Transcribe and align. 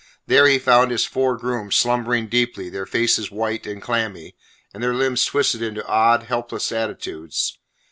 There 0.25 0.47
he 0.47 0.57
found 0.57 0.89
his 0.89 1.05
four 1.05 1.37
grooms 1.37 1.75
slumbering 1.75 2.27
deeply, 2.27 2.69
their 2.71 2.87
faces 2.87 3.29
white 3.29 3.67
and 3.67 3.79
clammy, 3.79 4.35
and 4.73 4.81
their 4.81 4.95
limbs 4.95 5.23
twisted 5.25 5.61
into 5.61 5.85
odd, 5.85 6.23
helpless 6.23 6.71
attitudes. 6.71 7.59